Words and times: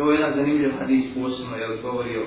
I 0.00 0.02
ovo 0.02 0.12
je 0.12 0.18
jedan 0.18 0.32
zanimljiv 0.32 0.72
hadis 0.78 1.14
posebno, 1.14 1.56
je 1.56 1.82
govori 1.82 2.18
o, 2.18 2.24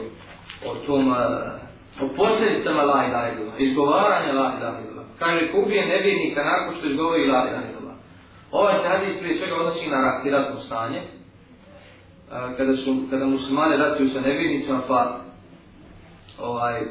o 0.70 0.76
tom, 0.76 1.12
eh, 1.12 2.04
o 2.04 2.08
posljedicama 2.16 2.82
la 2.82 3.06
ilaha 3.08 3.28
illallah, 3.32 3.56
izgovaranja 3.60 4.34
la 4.34 4.54
ilaha 4.58 4.80
illallah. 4.82 5.06
Kaže, 5.20 5.52
ko 5.52 5.58
ubije 5.62 5.86
nevjernika 5.86 6.44
nakon 6.44 6.76
što 6.76 6.88
izgovori 6.88 7.28
la 7.28 7.50
ilaha 7.50 7.66
illallah. 7.70 7.96
Ovaj 8.52 8.76
se 8.78 8.88
hadis 8.88 9.20
prije 9.20 9.36
svega 9.36 9.56
odnosi 9.56 9.90
na 9.90 10.02
rat, 10.02 10.26
ratno 10.26 10.60
stanje, 10.60 10.98
eh, 10.98 12.58
kada 12.58 12.74
su 12.74 12.96
kada 13.10 13.26
muslimani 13.26 13.78
ratuju 13.78 14.10
sa 14.10 14.22
nevjernicima 14.22 14.82
pa 14.88 15.22
ovaj 16.40 16.82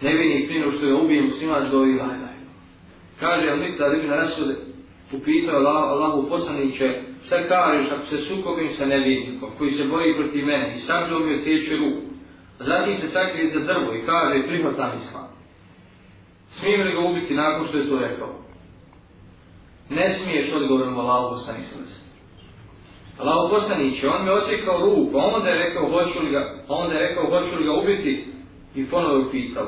nevjernik 0.00 0.48
prije 0.48 0.72
što 0.72 0.86
je 0.86 0.94
ubije 0.94 1.22
musliman 1.22 1.70
do 1.70 1.84
illallah. 1.84 2.30
kaže 3.20 3.52
on 3.52 3.60
nikad 3.60 3.94
ibn 3.94 4.12
Asud 4.12 4.56
upitao 5.12 5.56
Allahu 5.56 6.28
poslaniće 6.28 7.09
šta 7.26 7.48
kažeš 7.48 7.90
ako 7.92 8.06
se 8.06 8.18
sukobim 8.18 8.70
sa 8.72 8.86
nevjernikom 8.86 9.50
koji 9.58 9.70
se 9.70 9.84
boji 9.84 10.16
protiv 10.16 10.46
mene 10.46 10.72
i 10.74 10.78
sam 10.78 11.10
dobio 11.10 11.38
sjeću 11.38 11.76
ruku? 11.76 12.06
Zatim 12.58 13.00
se 13.00 13.08
sakrije 13.08 13.46
za 13.46 13.60
drvo 13.60 13.94
i 13.94 14.06
kaže 14.06 14.46
prihvatam 14.46 14.92
islam. 14.96 15.28
Smijem 16.46 16.80
li 16.80 16.92
ga 16.92 17.00
ubiti 17.00 17.34
nakon 17.34 17.66
što 17.68 17.78
je 17.78 17.88
to 17.88 17.98
rekao? 17.98 18.34
Ne 19.88 20.06
smiješ 20.06 20.52
odgovorom 20.52 20.98
Allahu 20.98 21.34
poslaniće 21.34 22.00
Allaho 23.20 23.48
poslaniće, 23.54 24.08
on 24.08 24.24
me 24.24 24.32
osjekao 24.32 24.86
ruku, 24.86 25.18
a 25.18 25.26
onda 25.36 25.48
je 25.48 25.58
rekao 25.58 25.90
hoću 25.90 26.24
li 26.24 26.30
ga, 26.30 26.64
onda 26.68 26.94
je 26.94 27.08
rekao 27.08 27.30
hoću 27.30 27.58
li 27.58 27.64
ga 27.64 27.72
ubiti? 27.72 28.26
I 28.74 28.86
ponovo 28.86 29.16
je 29.16 29.30
pitao. 29.30 29.66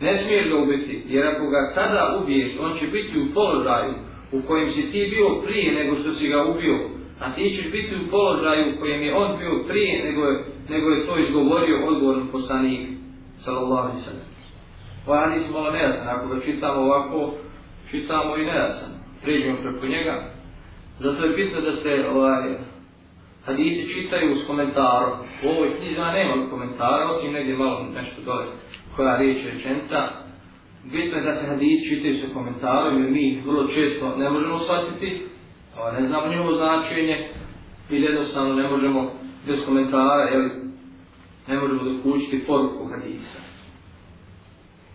Ne 0.00 0.14
smiješ 0.14 0.48
ga 0.48 0.56
ubiti, 0.56 1.02
jer 1.06 1.26
ako 1.26 1.46
ga 1.50 1.72
tada 1.74 2.18
ubiješ, 2.22 2.52
on 2.60 2.78
će 2.78 2.86
biti 2.86 3.18
u 3.18 3.34
položaju 3.34 3.94
u 4.32 4.42
kojem 4.46 4.70
si 4.70 4.90
ti 4.90 5.10
bio 5.10 5.42
prije 5.44 5.74
nego 5.74 5.96
što 5.96 6.12
si 6.12 6.28
ga 6.28 6.44
ubio, 6.44 6.78
a 7.20 7.34
ti 7.34 7.50
ćeš 7.50 7.70
biti 7.72 7.94
u 7.94 8.10
položaju 8.10 8.74
u 8.74 8.80
kojem 8.80 9.02
je 9.02 9.14
on 9.14 9.38
bio 9.38 9.64
prije 9.68 10.04
nego 10.04 10.24
je, 10.26 10.44
nego 10.68 10.90
je 10.90 11.06
to 11.06 11.18
izgovorio 11.18 11.86
odgovorno 11.86 12.26
poslanik, 12.32 12.88
sallallahu 13.36 13.88
alaihi 13.88 14.02
sallam. 14.02 14.30
Ovo 15.06 15.16
hadis 15.16 15.48
je 15.48 15.52
malo 15.52 15.70
nejasan, 15.70 16.08
ako 16.08 16.28
ga 16.28 16.40
čitamo 16.40 16.80
ovako, 16.80 17.34
čitamo 17.90 18.36
i 18.36 18.44
nejasan. 18.44 18.90
Pređemo 19.22 19.56
preko 19.62 19.86
njega. 19.86 20.32
Zato 20.98 21.24
je 21.24 21.36
bitno 21.36 21.60
da 21.60 21.72
se 21.72 22.06
ovaj, 22.14 22.54
hadisi 23.44 23.94
čitaju 23.94 24.34
s 24.34 24.46
komentarom. 24.46 25.18
U 25.44 25.48
ovoj 25.48 25.70
knjizi 25.78 26.00
nema 26.00 26.50
komentara, 26.50 27.10
osim 27.10 27.32
negdje 27.32 27.56
malo 27.56 27.86
nešto 27.94 28.22
dole 28.24 28.46
koja 28.96 29.16
riječ 29.16 29.38
rečenca. 29.44 29.96
Bitno 30.84 31.18
je 31.18 31.24
da 31.24 31.32
se 31.32 31.46
hadis 31.46 31.88
čitaju 31.88 32.14
sa 32.14 32.34
komentarom, 32.34 33.02
jer 33.02 33.10
mi 33.10 33.42
vrlo 33.46 33.66
često 33.66 34.16
ne 34.16 34.30
možemo 34.30 34.58
shvatiti, 34.58 35.26
ne 35.92 36.02
znamo 36.02 36.28
njegovo 36.28 36.52
značenje, 36.52 37.28
ili 37.90 38.06
jednostavno 38.06 38.54
ne 38.54 38.68
možemo 38.68 39.10
bez 39.46 39.56
komentara, 39.66 40.22
jer 40.22 40.50
ne 41.48 41.60
možemo 41.60 41.82
dokućiti 41.82 42.44
poruku 42.46 42.84
hadisa. 42.84 43.38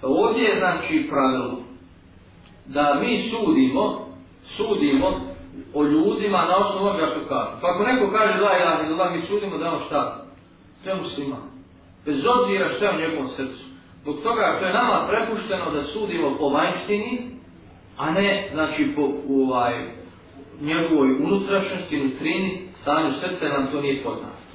Pa 0.02 0.08
ovdje 0.08 0.44
je 0.44 0.60
znači 0.60 1.08
pravilo 1.10 1.64
da 2.66 3.00
mi 3.02 3.18
sudimo, 3.18 4.08
sudimo 4.44 5.36
o 5.74 5.84
ljudima 5.84 6.46
na 6.46 6.58
osnovu 6.58 6.88
onoga 6.88 7.06
što 7.06 7.28
kaže. 7.28 7.52
Pa 7.62 7.68
ako 7.68 7.84
neko 7.84 8.12
kaže 8.12 8.42
la 8.42 8.58
ilaha 8.58 8.84
illallah, 8.84 9.16
mi 9.16 9.22
sudimo 9.22 9.58
da 9.58 9.74
on 9.74 9.80
šta? 9.86 10.26
Sve 10.84 10.96
muslima. 10.96 11.38
Bez 12.06 12.24
obzira 12.26 12.70
što 12.70 12.86
je 12.86 12.96
u 12.96 13.00
njegovom 13.00 13.28
srcu. 13.28 13.75
Zbog 14.06 14.22
toga 14.24 14.58
to 14.60 14.66
je 14.66 14.74
nama 14.74 15.08
prepušteno 15.08 15.72
da 15.72 15.84
sudimo 15.84 16.38
po 16.38 16.50
vanjštini, 16.50 17.22
a 17.98 18.12
ne 18.12 18.50
znači 18.54 18.92
po 18.96 19.10
ovaj, 19.30 19.74
njegovoj 20.62 21.12
unutrašnjosti, 21.24 22.04
nutrini, 22.04 22.68
stanju 22.72 23.14
srca, 23.14 23.48
nam 23.48 23.68
to 23.72 23.82
nije 23.82 24.04
poznato. 24.04 24.46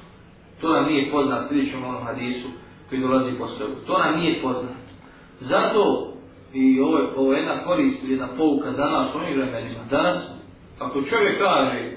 To 0.61 0.73
nam 0.73 0.85
nije 0.85 1.11
poznato, 1.11 1.53
vidjet 1.53 1.71
ćemo 1.71 1.87
onom 1.87 2.03
hadisu 2.03 2.47
koji 2.89 3.01
dolazi 3.01 3.31
po 3.39 3.47
sebu. 3.47 3.75
To 3.87 3.97
nam 3.97 4.19
nije 4.19 4.41
poznato. 4.41 4.91
Zato 5.39 6.13
i 6.53 6.79
ovo 6.79 6.97
je, 6.97 7.07
ovo 7.17 7.33
je 7.33 7.39
jedna 7.39 7.63
korist, 7.63 8.03
jedna 8.03 8.27
pouka 8.37 8.71
za 8.71 8.85
nas 8.85 9.15
u 9.15 9.17
ovim 9.17 9.33
vremenima. 9.33 9.83
Danas 9.89 10.31
Ako 10.79 11.01
čovjek 11.01 11.39
kaže 11.39 11.91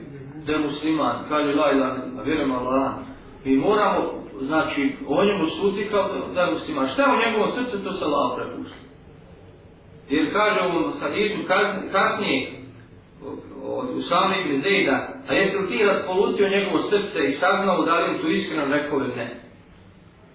da 0.47 0.53
je 0.53 0.59
musliman, 0.59 1.17
kaže 1.29 1.55
la 1.55 1.73
ilaha 1.73 2.23
vjerujem 2.25 2.53
Allah, 2.53 2.93
mi 3.45 3.57
moramo, 3.57 4.24
znači, 4.45 4.97
o 5.09 5.25
njemu 5.25 5.45
sudi 5.45 5.89
kao 5.91 6.09
da 6.35 6.41
je 6.41 6.53
musliman. 6.53 6.87
Šta 6.87 7.03
je 7.03 7.17
u 7.17 7.27
njegovom 7.27 7.51
srcu, 7.57 7.85
to 7.85 7.93
se 7.93 8.05
Allah 8.05 8.33
prepušta. 8.37 8.77
Jer 10.09 10.33
kaže 10.33 10.61
u 10.79 10.91
sadijetu 10.91 11.49
kasnije, 11.93 12.65
od 13.67 13.97
Usama 13.97 14.37
ibn 14.37 14.61
Zejda, 14.61 15.09
a 15.29 15.35
jesi 15.35 15.59
li 15.59 15.69
ti 15.69 15.85
raspolutio 15.85 16.49
njegovo 16.49 16.79
srce 16.79 17.19
i 17.25 17.31
saznao 17.31 17.85
da 17.85 17.99
li 17.99 18.21
tu 18.21 18.29
iskreno 18.29 18.65
rekao 18.65 18.99
ili 18.99 19.17
ne? 19.17 19.41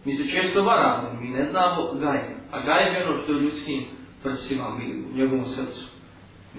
Mi 0.05 0.11
se 0.11 0.29
često 0.29 0.63
varamo, 0.63 1.21
mi 1.21 1.29
ne 1.29 1.43
znamo 1.43 1.93
gajbe. 1.93 2.35
A 2.51 2.59
gajbe 2.59 2.97
je 2.97 3.07
ono 3.07 3.17
što 3.17 3.31
je 3.31 3.37
u 3.37 3.41
ljudskim 3.41 3.85
prsima, 4.23 4.69
mi, 4.69 5.03
u 5.13 5.17
njegovom 5.17 5.45
srcu. 5.45 5.85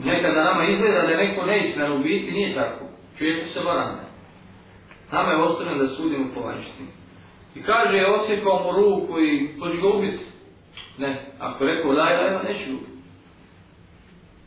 Nekada 0.05 0.45
nama 0.45 0.65
izgleda 0.65 1.03
da 1.03 1.09
je 1.09 1.29
neko 1.29 1.47
neiskreno 1.47 1.97
u 1.97 1.99
biti, 1.99 2.33
nije 2.33 2.55
tako. 2.55 2.85
Čujete 3.19 3.47
se 3.47 3.61
varane. 3.61 4.03
Nama 5.13 5.31
je 5.31 5.43
ostavljeno 5.43 5.79
da 5.79 5.89
sudimo 5.89 6.27
po 6.35 6.41
vanjštini. 6.41 6.89
I 7.55 7.63
kaže, 7.63 8.07
osjekao 8.07 8.63
mu 8.65 8.73
ruku 8.73 9.21
i 9.21 9.59
hoće 9.61 9.77
ga 9.77 9.89
ubiti. 9.89 10.25
Ne, 10.99 11.27
ako 11.39 11.65
rekao 11.65 11.93
laj, 11.93 12.17
laj, 12.17 12.45
neću 12.45 12.71
ubiti. 12.71 12.91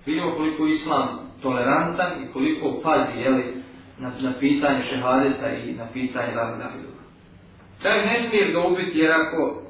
Vidimo 0.05 0.31
koliko 0.37 0.65
islam 0.65 1.23
tolerantan 1.41 2.11
i 2.23 2.33
koliko 2.33 2.81
pazi, 2.83 3.19
jeli, 3.19 3.63
na, 3.99 4.11
na 4.19 4.33
pitanje 4.39 4.83
šehadeta 4.83 5.49
i 5.49 5.73
na 5.73 5.85
pitanje 5.93 6.33
da 6.35 6.43
da 6.43 6.57
da 6.57 6.69
Kaže, 7.81 8.05
ne 8.05 8.19
smije 8.19 8.51
ga 8.51 8.67
ubiti 8.67 8.99
jer 8.99 9.11
ako, 9.11 9.61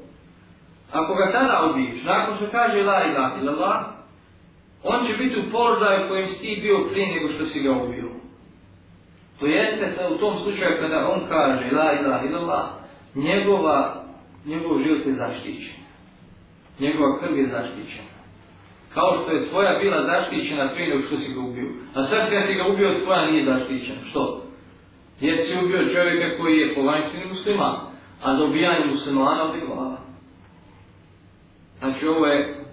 ako 0.92 1.14
ga 1.14 1.32
tada 1.32 1.70
ubiješ, 1.70 2.04
nakon 2.04 2.36
što 2.36 2.46
kaže 2.50 2.82
la 2.82 3.04
ilaha 3.04 3.40
illallah, 3.40 3.84
on 4.82 5.06
će 5.06 5.16
biti 5.16 5.40
u 5.40 5.50
položaju 5.52 6.08
kojem 6.08 6.28
si 6.28 6.40
ti 6.40 6.58
bio 6.62 6.88
prije 6.90 7.14
nego 7.14 7.32
što 7.32 7.44
si 7.44 7.62
ga 7.62 7.72
ubio. 7.72 8.08
To 9.40 9.46
jeste 9.46 9.94
da 9.98 10.14
u 10.14 10.18
tom 10.18 10.38
slučaju 10.38 10.76
kada 10.80 11.08
on 11.08 11.20
kaže 11.28 11.76
la 11.76 11.92
ilaha 12.00 12.26
illallah, 12.26 12.64
njegova, 13.14 14.04
njegov 14.46 14.82
život 14.82 15.06
je 15.06 15.12
zaštićen. 15.12 15.84
Njegova 16.80 17.18
krv 17.18 17.38
je 17.38 17.46
zaštićena. 17.46 18.14
Kao 18.94 19.18
što 19.22 19.32
je 19.32 19.48
tvoja 19.48 19.78
bila 19.78 20.06
zaštićena 20.06 20.70
prije 20.74 20.88
nego 20.88 21.02
što 21.02 21.16
si 21.16 21.34
ga 21.34 21.40
ubio. 21.40 21.68
A 21.94 22.02
sad 22.02 22.30
kad 22.30 22.44
si 22.44 22.54
ga 22.54 22.66
ubio, 22.72 23.00
tvoja 23.04 23.30
nije 23.30 23.44
zaštićena. 23.44 24.00
Što? 24.10 24.44
Jesi 25.20 25.64
ubio 25.64 25.88
čovjeka 25.94 26.38
koji 26.38 26.58
je 26.58 26.74
povanjštini 26.74 27.26
musliman, 27.26 27.76
a 28.22 28.32
za 28.32 28.44
ubijanje 28.44 28.86
muslimana 28.86 29.44
ovdje 29.44 29.66
glava. 29.66 29.98
Znači 31.78 32.06
ovo 32.06 32.26
je 32.26 32.64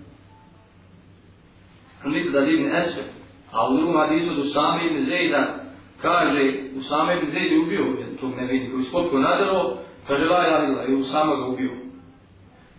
Mikdad 2.06 2.48
ibn 2.48 2.76
Esve, 2.76 3.04
a 3.52 3.70
u 3.70 3.78
drugom 3.78 3.98
hadisu 3.98 4.36
do 4.36 4.44
same 4.44 4.86
ibn 4.86 5.00
Zejda 5.00 5.64
kaže, 6.02 6.54
u 6.76 6.82
same 6.82 7.18
ibn 7.18 7.32
Zejda 7.32 7.56
je 7.56 7.60
ubio 7.60 7.86
tog 8.20 8.36
nevidnika, 8.36 8.74
koji 8.74 8.86
spotko 8.86 9.20
nadrlo, 9.20 9.78
kaže 10.12 10.26
la 10.26 10.44
ja 10.44 10.68
ila, 10.68 10.86
i 10.86 10.96
on 10.96 11.04
samo 11.04 11.36
ga 11.36 11.46
ubio. 11.46 11.72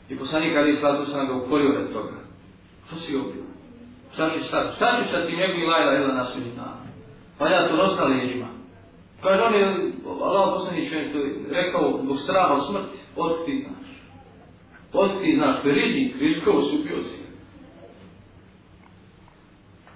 I 0.08 0.16
poslanik 0.16 0.56
Ali 0.56 0.70
Islatu 0.70 1.04
sam 1.04 1.26
ga 1.26 1.34
ukorio 1.34 1.80
od 1.80 1.92
toga. 1.92 2.18
Što 2.86 2.96
si 2.96 3.12
ga 3.12 3.18
ubio? 3.18 3.42
Šta 4.12 4.30
ćeš 4.30 4.50
sad? 4.50 4.74
Šta 4.76 4.86
ćeš 5.02 5.10
sad 5.10 5.26
ti 5.26 5.36
njegovi 5.36 5.66
la 5.66 5.78
ila 5.82 5.94
ila 5.94 6.14
na 6.14 6.24
sudnji 6.24 6.52
dan? 6.56 6.78
Pa 7.38 7.48
ja 7.48 7.68
to 7.68 7.76
nosna 7.76 8.04
leđima. 8.04 8.46
Kaže 9.22 9.42
on 9.42 9.54
je, 9.54 9.66
Allah 10.22 10.52
poslanić 10.54 10.92
je 10.92 11.10
rekao, 11.50 11.98
zbog 12.02 12.18
straha 12.18 12.54
od 12.54 12.66
smrti, 12.66 12.98
od 13.16 13.44
ti 13.44 13.66
znaš? 13.66 13.88
Od 14.92 15.22
ti 15.22 15.34
znaš? 15.36 15.56
Rizik, 15.64 16.16
rizikovo 16.20 16.62
su 16.62 16.76
ubio 16.76 17.02
si. 17.02 17.18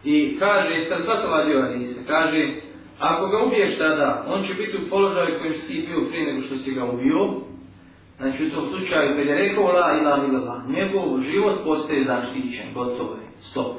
I 0.05 0.39
kaže, 0.39 0.89
kad 0.89 1.05
svatova 1.05 1.45
dio 1.45 1.63
Hadisa, 1.63 2.01
kaže, 2.07 2.55
ako 2.99 3.27
ga 3.27 3.45
ubiješ 3.45 3.79
tada, 3.79 4.25
on 4.29 4.43
će 4.43 4.55
biti 4.55 4.77
u 4.77 4.91
položaju 4.91 5.39
kojem 5.39 5.55
si 5.55 5.67
ti 5.67 5.87
bio 5.87 6.09
prije 6.09 6.33
nego 6.33 6.47
što 6.47 6.57
si 6.57 6.75
ga 6.75 6.84
ubio, 6.84 7.29
znači 8.16 8.47
u 8.47 8.51
tom 8.51 8.69
slučaju, 8.69 9.16
kad 9.16 9.27
je 9.27 9.34
rekao 9.34 9.65
la 9.65 9.98
ila 10.01 10.27
ila, 10.28 10.65
njegov 10.69 11.21
život 11.21 11.65
postaje 11.65 12.04
zaštićen, 12.04 12.75
gotovo 12.75 13.15
je, 13.15 13.27
stop. 13.41 13.77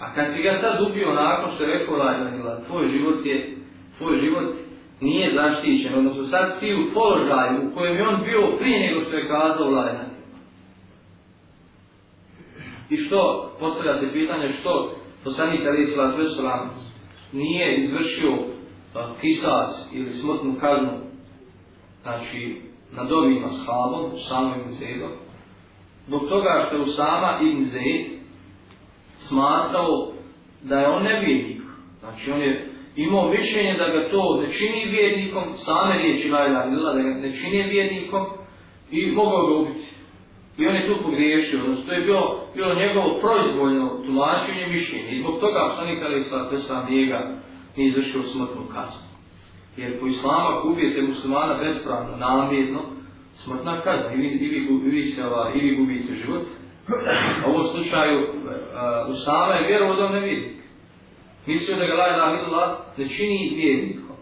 A 0.00 0.14
kad 0.14 0.26
si 0.34 0.42
ga 0.42 0.52
sad 0.52 0.80
ubio 0.90 1.14
nakon 1.14 1.54
što 1.54 1.64
je 1.64 1.78
rekao 1.78 1.96
la 1.96 2.16
ila 2.16 2.30
ila, 2.36 2.60
tvoj 2.66 2.88
život 2.88 3.26
je, 3.26 3.56
tvoj 3.98 4.16
život 4.16 4.54
nije 5.00 5.34
zaštićen, 5.34 5.94
odnosno 5.94 6.24
sad 6.24 6.58
si 6.58 6.74
u 6.74 6.94
položaju 6.94 7.68
u 7.68 7.74
kojem 7.74 7.96
je 7.96 8.08
on 8.08 8.22
bio 8.24 8.56
prije 8.58 8.88
nego 8.88 9.04
što 9.04 9.16
je 9.16 9.28
kazao 9.28 9.70
la 9.70 9.90
ila 9.90 10.04
I 12.90 12.96
što, 12.96 13.50
postavlja 13.60 13.94
se 13.94 14.12
pitanje, 14.12 14.48
što 14.48 14.94
poslanik 15.24 15.60
Ali 15.66 15.82
Islat 15.82 16.18
Veselam 16.18 16.70
nije 17.32 17.76
izvršio 17.76 18.32
a, 18.94 19.14
kisas 19.20 19.90
ili 19.94 20.10
smrtnu 20.10 20.54
kaznu 20.60 20.90
znači 22.02 22.56
nad 22.92 23.12
ovim 23.12 23.44
ashabom, 23.44 24.10
Usama 24.12 24.56
ibn 24.56 24.70
Zaidom, 24.70 25.10
zbog 26.06 26.28
toga 26.28 26.64
što 26.66 26.76
je 26.76 26.82
Usama 26.82 27.38
ibn 27.42 27.64
Zaid 27.64 28.06
smatrao 29.16 30.12
da 30.62 30.80
je 30.80 30.88
on 30.88 31.02
nevjednik. 31.02 31.62
Znači 32.00 32.30
on 32.30 32.40
je 32.40 32.70
imao 32.96 33.30
mišljenje 33.30 33.72
da 33.72 33.88
ga 33.88 34.10
to 34.10 34.40
ne 34.42 34.52
čini 34.52 34.84
vjernikom, 34.90 35.42
same 35.56 35.98
riječi 35.98 36.30
Lajla 36.30 36.64
ilaha 36.66 36.96
da 36.96 37.02
ga 37.02 37.08
ne 37.08 37.36
čini 37.36 37.62
vjernikom 37.62 38.26
i 38.90 39.10
mogao 39.10 39.46
ga 39.46 39.54
ubiti. 39.54 39.97
I 40.58 40.66
on 40.66 40.74
je 40.74 40.86
tu 40.86 41.02
pogriješio, 41.02 41.60
odnosno 41.60 41.84
to 41.84 41.92
je 41.92 42.00
bilo, 42.00 42.40
bilo 42.54 42.74
njegovo 42.74 43.20
proizvoljno 43.20 44.02
tumačenje 44.06 44.66
mišljenja 44.66 45.08
I 45.10 45.20
zbog 45.20 45.40
toga 45.40 45.68
poslanik 45.68 46.02
Ali 46.02 46.20
Islam 46.20 46.50
Teslam 46.50 46.86
nije 46.90 47.06
ga 47.06 47.38
nije 47.76 47.88
izvršio 47.88 48.22
smrtnu 48.22 48.62
kaznu. 48.74 49.08
Jer 49.76 50.00
po 50.00 50.06
islamu 50.06 50.48
ako 50.48 50.68
ubijete 50.68 51.02
muslimana 51.02 51.54
bespravno, 51.54 52.16
namjerno, 52.16 52.80
smrtna 53.34 53.80
kazna, 53.80 54.12
i 54.14 54.16
vi, 54.16 54.26
i 54.28 54.48
vi, 54.48 54.56
i 54.86 54.90
vi, 54.90 55.02
se, 55.02 55.26
ova, 55.26 55.50
i 55.54 55.60
vi 55.60 55.76
gubite 55.76 56.12
život. 56.12 56.42
A 57.44 57.50
u 57.50 57.54
ovom 57.54 57.66
slučaju, 57.66 58.20
uh, 58.20 59.10
Usama 59.10 59.54
je 59.54 59.66
vjerovo 59.66 59.94
da 59.94 60.04
on 60.04 60.12
ne 60.12 60.20
vidi. 60.20 60.56
Mislio 61.46 61.76
da 61.76 61.86
ga 61.86 61.94
la 61.94 62.08
ilaha 62.08 62.36
illallah 62.36 62.78
ne 62.96 63.08
čini 63.08 63.52
vjernikom. 63.56 64.16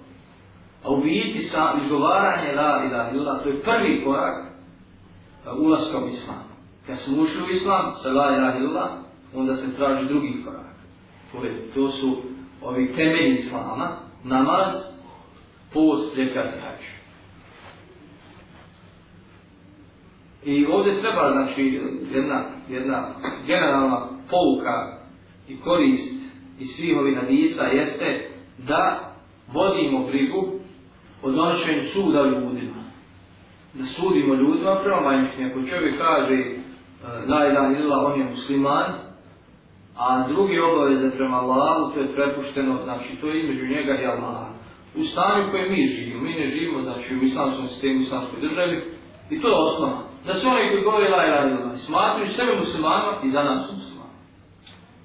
A 0.85 0.91
u 0.91 1.03
sa 1.51 1.75
izgovaranje 1.85 2.53
la 2.53 2.85
ilaha 2.89 3.11
illallah, 3.13 3.43
to 3.43 3.49
je 3.49 3.63
prvi 3.63 4.05
korak 4.05 4.46
uh, 5.53 5.59
ulaska 5.59 5.99
u 6.05 6.09
islam. 6.09 6.45
Kad 6.87 6.99
smo 6.99 7.23
ušli 7.23 7.43
u 7.43 7.51
islam 7.51 7.93
sa 8.03 8.09
la 8.09 8.37
ilaha 8.37 8.59
illallah, 8.59 8.91
onda 9.35 9.55
se 9.55 9.77
traži 9.77 10.09
drugi 10.09 10.43
korak. 10.45 10.77
To, 11.33 11.45
je, 11.45 11.71
to 11.75 11.91
su 11.91 12.23
ovi 12.63 12.93
temelji 12.97 13.33
islama, 13.33 13.97
namaz, 14.25 14.75
post, 15.73 16.17
zekat 16.17 16.47
i 16.57 16.61
hač. 16.61 16.81
I 20.45 20.67
ovdje 20.67 21.01
treba, 21.01 21.33
znači, 21.33 21.81
jedna, 22.13 22.45
jedna 22.69 23.09
generalna 23.47 24.09
pouka 24.31 24.99
i 25.49 25.61
korist 25.61 26.15
iz 26.59 26.69
svih 26.69 26.97
ovih 26.99 27.17
hadisa 27.17 27.63
jeste 27.63 28.31
da 28.59 29.13
vodimo 29.53 30.07
brigu 30.07 30.53
o 31.23 31.31
donošenju 31.31 31.81
suda 31.81 32.23
ljudi 32.23 32.66
Da 33.79 33.85
sudimo 33.85 34.35
ljudima 34.35 34.81
prema 34.83 35.01
manjšnje. 35.01 35.47
Ako 35.47 35.61
čovjek 35.71 35.99
kaže 35.99 36.35
e, 36.35 36.57
la 37.29 37.47
ilaha 37.47 37.73
illallah, 37.79 38.13
on 38.13 38.21
je 38.21 38.27
musliman, 38.31 38.93
a 39.99 40.29
drugi 40.29 40.61
obaveze 40.61 41.11
prema 41.11 41.37
Allahu, 41.37 41.95
to 41.95 42.01
je 42.01 42.15
prepušteno, 42.15 42.79
znači 42.85 43.17
to 43.21 43.27
je 43.27 43.41
između 43.41 43.67
njega 43.67 44.01
i 44.03 44.07
Allaha. 44.07 44.47
U 44.97 45.05
stanju 45.05 45.49
u 45.49 45.51
kojem 45.51 45.73
mi 45.73 45.87
živimo, 45.87 46.23
mi 46.23 46.35
ne 46.35 46.51
živimo, 46.51 46.83
znači 46.83 47.17
u 47.17 47.23
islamskom 47.23 47.67
sistemu, 47.69 47.99
u 47.99 48.03
islamskoj 48.03 48.41
državi, 48.41 48.85
i 49.31 49.41
to 49.41 49.49
je 49.49 49.55
osnova. 49.55 49.99
Da 50.27 50.35
su 50.35 50.49
oni 50.49 50.71
koji 50.71 50.85
govori 50.85 51.09
la 51.09 51.27
ilaha 51.27 51.49
illa, 51.49 51.77
smatruju 51.77 52.29
sebe 52.29 52.57
muslimanima 52.57 53.13
i 53.25 53.29
za 53.29 53.43
nas 53.43 53.73
muslimanima. 53.73 54.17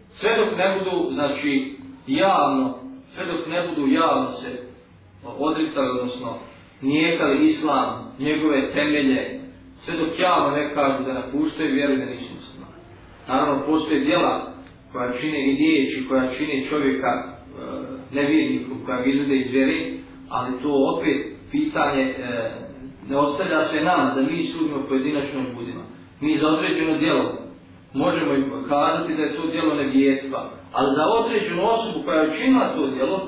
Sve 0.09 0.29
dok 0.37 0.57
ne 0.57 0.79
budu, 0.79 1.13
znači, 1.13 1.77
javno, 2.07 2.73
sve 3.07 3.25
dok 3.25 3.47
ne 3.47 3.67
budu 3.67 3.87
javno 3.87 4.31
se 4.31 4.67
odricali, 5.37 5.89
odnosno, 5.89 6.37
nijekali 6.81 7.45
islam, 7.45 8.13
njegove 8.19 8.71
temelje, 8.73 9.39
sve 9.75 9.97
dok 9.97 10.19
javno 10.19 10.57
ne 10.57 10.73
kažu 10.73 11.03
da 11.03 11.13
napuštaju, 11.13 11.73
vjeru 11.73 11.95
da 11.95 12.05
nisu 12.05 12.33
muslimani. 12.35 12.75
Naravno, 13.27 13.65
postoje 13.65 13.99
djela 13.99 14.53
koja 14.91 15.11
čine 15.11 15.51
i 15.51 15.55
riječi, 15.55 16.07
koja 16.09 16.27
čine 16.27 16.65
čovjeka 16.69 17.07
e, 17.07 17.35
nevjernikom, 18.15 18.77
koja 18.85 18.97
ga 18.97 19.05
izvede 19.05 19.35
iz 19.35 19.51
vjeri, 19.51 19.99
ali 20.29 20.61
to 20.61 20.69
opet 20.97 21.37
pitanje 21.51 22.01
e, 22.01 22.51
ne 23.09 23.17
ostavlja 23.17 23.59
se 23.59 23.81
nama 23.81 24.13
da 24.15 24.21
mi 24.21 24.43
sudimo 24.43 24.85
pojedinačno 24.89 25.39
ljudima. 25.39 25.81
Mi 26.21 26.37
za 26.37 26.47
određeno 26.47 26.97
djelo 26.97 27.37
možemo 27.93 28.33
im 28.33 28.51
kazati 28.69 29.15
da 29.15 29.23
je 29.23 29.35
to 29.35 29.47
djelo 29.51 29.75
nevjestva, 29.75 30.49
ali 30.73 30.95
za 30.95 31.05
određenu 31.07 31.61
osobu 31.69 32.05
koja 32.05 32.21
je 32.21 32.29
učinila 32.29 32.75
to 32.75 32.87
djelo, 32.87 33.27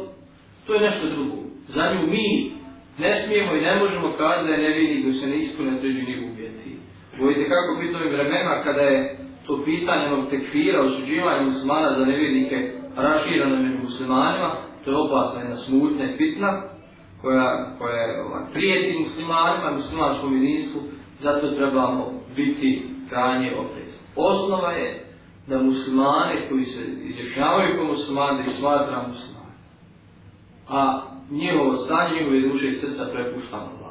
to 0.67 0.73
je 0.73 0.81
nešto 0.81 1.09
drugo. 1.09 1.35
Za 1.65 1.93
nju 1.93 2.07
mi 2.07 2.51
ne 2.97 3.15
smijemo 3.15 3.55
i 3.55 3.61
ne 3.61 3.79
možemo 3.79 4.07
kazati 4.17 4.47
da 4.47 4.53
je 4.53 4.69
nevjernik 4.69 5.05
da 5.05 5.13
se 5.13 5.27
ne 5.27 5.35
ispune 5.35 5.77
određeni 5.77 6.29
uvjeti. 6.31 6.77
Bojite 7.19 7.49
kako 7.49 7.81
biti 7.81 7.95
ovim 7.95 8.13
vremena 8.13 8.63
kada 8.63 8.81
je 8.81 9.17
to 9.47 9.63
pitanje 9.65 10.07
onog 10.07 10.29
tekfira, 10.29 10.81
osuđivanja 10.81 11.43
muslimana 11.43 11.99
za 11.99 12.05
nevjernike 12.05 12.71
raširano 12.95 13.55
među 13.55 13.77
muslimanima, 13.83 14.55
to 14.85 14.91
je 14.91 14.97
opasna 14.97 15.39
jedna 15.39 15.55
smutna 15.55 16.05
fitna 16.17 16.61
koja, 17.21 17.75
koja 17.79 17.95
je 17.95 18.21
ovaj, 18.21 18.43
prijeti 18.53 18.99
muslimanima, 18.99 19.71
muslimanskom 19.71 20.33
jedinstvu, 20.33 20.81
zato 21.19 21.47
trebamo 21.47 22.13
biti 22.35 22.85
krajnje 23.09 23.51
oprezni. 23.55 23.99
Osnova 24.15 24.71
je 24.71 25.05
da 25.47 25.61
muslimane 25.61 26.49
koji 26.49 26.63
se 26.63 26.81
izjašnjavaju 27.03 27.75
kao 27.75 27.85
muslimani, 27.85 28.37
da 28.37 28.43
ih 28.43 28.49
smatra 28.49 29.07
muslimani. 29.07 29.53
A 30.69 31.01
njihovo 31.33 31.75
stanje, 31.75 32.15
njegove 32.15 32.41
duše 32.41 32.67
i 32.67 32.73
srca 32.73 33.03
prepuštamo. 33.11 33.82